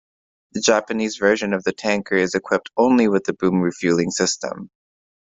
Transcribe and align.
The 0.53 0.61
Japanese 0.61 1.17
version 1.17 1.53
of 1.53 1.63
the 1.63 1.73
tanker 1.73 2.15
is 2.15 2.33
equipped 2.33 2.71
only 2.75 3.07
with 3.07 3.23
the 3.25 3.33
boom 3.33 3.61
refueling 3.61 4.09
system. 4.09 4.71